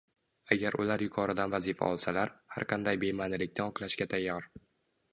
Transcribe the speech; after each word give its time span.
Agar 0.53 0.77
ular 0.83 1.03
yuqoridan 1.07 1.53
vazifa 1.57 1.91
olsalar, 1.97 2.33
har 2.57 2.69
qanday 2.75 3.01
bema'nilikni 3.07 3.67
oqlashga 3.71 4.13
tayyor 4.17 4.53